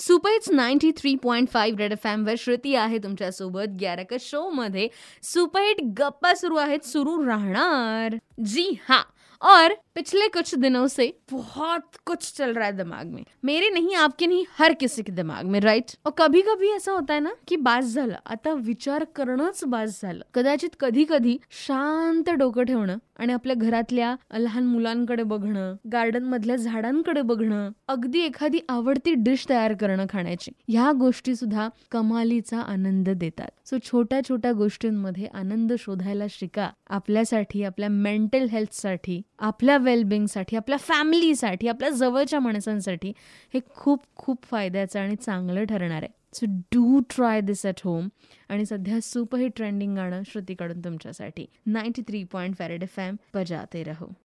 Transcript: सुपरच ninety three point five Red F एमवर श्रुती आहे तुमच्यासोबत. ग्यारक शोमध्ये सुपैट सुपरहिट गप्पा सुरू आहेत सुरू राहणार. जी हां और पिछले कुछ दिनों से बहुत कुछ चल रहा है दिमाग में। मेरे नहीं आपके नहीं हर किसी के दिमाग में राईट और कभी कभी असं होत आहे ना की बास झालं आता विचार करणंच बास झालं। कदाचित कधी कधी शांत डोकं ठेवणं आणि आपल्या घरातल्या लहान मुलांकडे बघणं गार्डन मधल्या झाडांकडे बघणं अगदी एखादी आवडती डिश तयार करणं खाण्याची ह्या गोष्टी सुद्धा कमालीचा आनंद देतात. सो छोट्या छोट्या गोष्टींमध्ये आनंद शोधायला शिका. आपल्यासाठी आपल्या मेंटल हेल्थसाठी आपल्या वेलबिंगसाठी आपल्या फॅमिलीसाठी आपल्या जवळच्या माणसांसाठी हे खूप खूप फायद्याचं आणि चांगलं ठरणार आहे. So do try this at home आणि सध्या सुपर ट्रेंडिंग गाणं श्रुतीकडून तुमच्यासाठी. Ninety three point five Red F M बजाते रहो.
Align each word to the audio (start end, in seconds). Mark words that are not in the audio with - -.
सुपरच 0.00 0.50
ninety 0.50 0.90
three 0.96 1.14
point 1.14 1.48
five 1.48 1.78
Red 1.78 1.92
F 1.92 2.06
एमवर 2.06 2.34
श्रुती 2.38 2.74
आहे 2.74 2.98
तुमच्यासोबत. 2.98 3.68
ग्यारक 3.80 4.14
शोमध्ये 4.20 4.88
सुपैट 5.22 5.26
सुपरहिट 5.26 5.76
गप्पा 5.98 6.34
सुरू 6.34 6.56
आहेत 6.56 6.84
सुरू 6.84 7.26
राहणार. 7.26 8.16
जी 8.44 8.78
हां 8.88 9.02
और 9.42 9.72
पिछले 9.94 10.26
कुछ 10.28 10.54
दिनों 10.54 10.86
से 10.86 11.06
बहुत 11.32 11.96
कुछ 12.06 12.32
चल 12.36 12.52
रहा 12.54 12.66
है 12.66 12.72
दिमाग 12.72 13.06
में। 13.06 13.22
मेरे 13.44 13.70
नहीं 13.70 13.94
आपके 13.96 14.26
नहीं 14.26 14.44
हर 14.58 14.72
किसी 14.72 15.02
के 15.02 15.12
दिमाग 15.12 15.44
में 15.44 15.60
राईट 15.60 15.90
और 16.06 16.12
कभी 16.18 16.40
कभी 16.40 16.70
असं 16.70 16.92
होत 16.92 17.10
आहे 17.10 17.20
ना 17.20 17.30
की 17.48 17.56
बास 17.56 17.94
झालं 17.94 18.16
आता 18.26 18.52
विचार 18.52 19.04
करणंच 19.04 19.64
बास 19.64 20.02
झालं। 20.02 20.24
कदाचित 20.34 20.76
कधी 20.80 21.04
कधी 21.08 21.36
शांत 21.50 22.30
डोकं 22.30 22.64
ठेवणं 22.64 22.96
आणि 23.18 23.32
आपल्या 23.32 23.56
घरातल्या 23.56 24.14
लहान 24.38 24.64
मुलांकडे 24.64 25.22
बघणं 25.22 25.74
गार्डन 25.92 26.24
मधल्या 26.24 26.56
झाडांकडे 26.56 27.22
बघणं 27.22 27.70
अगदी 27.88 28.20
एखादी 28.20 28.58
आवडती 28.68 29.14
डिश 29.14 29.46
तयार 29.50 29.74
करणं 29.80 30.06
खाण्याची 30.10 30.50
ह्या 30.68 30.92
गोष्टी 30.92 31.34
सुद्धा 31.34 31.68
कमालीचा 31.90 32.60
आनंद 32.60 33.08
देतात. 33.08 33.50
सो 33.66 33.76
छोट्या 33.84 34.20
छोट्या 34.28 34.52
गोष्टींमध्ये 34.52 35.26
आनंद 35.34 35.72
शोधायला 35.78 36.24
शिका. 36.30 36.70
आपल्यासाठी 36.90 37.62
आपल्या 37.64 37.88
मेंटल 37.88 38.46
हेल्थसाठी 38.48 39.20
आपल्या 39.40 39.76
वेलबिंगसाठी 39.76 40.56
आपल्या 40.56 40.78
फॅमिलीसाठी 40.78 41.68
आपल्या 41.68 41.90
जवळच्या 41.90 42.40
माणसांसाठी 42.40 43.12
हे 43.54 43.60
खूप 43.76 44.04
खूप 44.16 44.44
फायद्याचं 44.44 45.00
आणि 45.00 45.16
चांगलं 45.16 45.64
ठरणार 45.64 46.02
आहे. 46.02 46.18
So 46.34 46.46
do 46.46 47.00
try 47.10 47.40
this 47.40 47.66
at 47.66 47.80
home 47.84 48.08
आणि 48.48 48.66
सध्या 48.66 48.98
सुपर 49.02 49.46
ट्रेंडिंग 49.56 49.96
गाणं 49.96 50.22
श्रुतीकडून 50.26 50.80
तुमच्यासाठी. 50.80 51.46
Ninety 51.66 52.02
three 52.02 52.24
point 52.24 52.56
five Red 52.56 52.82
F 52.82 52.98
M 52.98 53.16
बजाते 53.34 53.82
रहो. 53.82 54.12